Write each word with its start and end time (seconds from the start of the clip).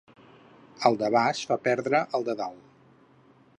El 0.89 0.97
de 1.01 1.09
baix 1.17 1.43
fa 1.51 1.59
perdre 1.69 2.01
el 2.19 2.25
de 2.31 2.37
dalt. 2.43 2.67